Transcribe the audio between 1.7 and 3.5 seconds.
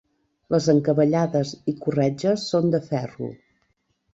i corretges són de ferro.